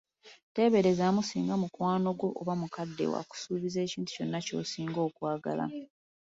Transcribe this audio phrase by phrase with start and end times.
[0.53, 5.65] Teeberezaamu singa mukwano gwo oba mukadde wo akusuubizza ekintu kyonna ky'osinga okwagala.